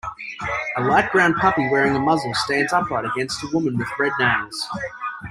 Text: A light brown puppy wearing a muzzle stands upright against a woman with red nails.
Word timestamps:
A 0.77 0.81
light 0.83 1.11
brown 1.11 1.35
puppy 1.35 1.61
wearing 1.69 1.95
a 1.95 1.99
muzzle 1.99 2.33
stands 2.33 2.73
upright 2.73 3.05
against 3.05 3.43
a 3.43 3.47
woman 3.53 3.77
with 3.77 3.87
red 3.99 4.11
nails. 4.19 4.67